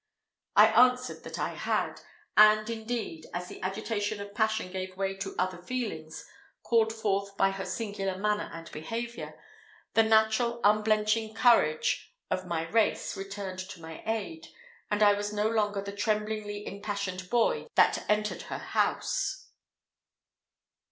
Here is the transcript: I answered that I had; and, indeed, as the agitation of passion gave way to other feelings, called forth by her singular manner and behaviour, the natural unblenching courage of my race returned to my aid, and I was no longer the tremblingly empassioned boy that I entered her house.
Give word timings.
I 0.55 0.69
answered 0.69 1.23
that 1.25 1.37
I 1.37 1.49
had; 1.49 2.01
and, 2.35 2.67
indeed, 2.71 3.27
as 3.35 3.47
the 3.49 3.61
agitation 3.61 4.19
of 4.19 4.33
passion 4.33 4.71
gave 4.71 4.97
way 4.97 5.13
to 5.17 5.35
other 5.37 5.59
feelings, 5.61 6.25
called 6.63 6.91
forth 6.91 7.37
by 7.37 7.51
her 7.51 7.65
singular 7.65 8.17
manner 8.17 8.49
and 8.51 8.71
behaviour, 8.71 9.39
the 9.93 10.01
natural 10.01 10.59
unblenching 10.63 11.35
courage 11.35 12.15
of 12.31 12.47
my 12.47 12.67
race 12.69 13.15
returned 13.15 13.59
to 13.59 13.79
my 13.79 14.01
aid, 14.07 14.47
and 14.89 15.03
I 15.03 15.13
was 15.13 15.31
no 15.31 15.47
longer 15.47 15.81
the 15.83 15.91
tremblingly 15.95 16.65
empassioned 16.67 17.29
boy 17.29 17.67
that 17.75 17.99
I 17.99 18.11
entered 18.11 18.41
her 18.49 18.57
house. 18.57 19.51